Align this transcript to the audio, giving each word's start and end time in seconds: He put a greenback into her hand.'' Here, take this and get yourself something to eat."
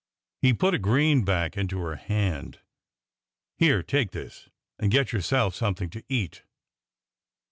He 0.41 0.51
put 0.51 0.73
a 0.73 0.79
greenback 0.79 1.55
into 1.55 1.77
her 1.81 1.95
hand.'' 1.95 2.61
Here, 3.59 3.83
take 3.83 4.09
this 4.13 4.49
and 4.79 4.89
get 4.89 5.13
yourself 5.13 5.53
something 5.53 5.91
to 5.91 6.01
eat." 6.09 6.41